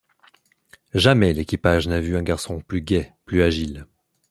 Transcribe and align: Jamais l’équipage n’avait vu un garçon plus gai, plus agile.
Jamais 0.95 1.31
l’équipage 1.31 1.87
n’avait 1.87 2.01
vu 2.07 2.17
un 2.17 2.23
garçon 2.23 2.59
plus 2.59 2.81
gai, 2.81 3.13
plus 3.27 3.43
agile. 3.43 3.85